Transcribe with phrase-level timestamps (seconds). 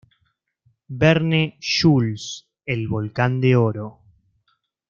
[0.99, 3.99] Verne, Jules: "El Volcán de Oro".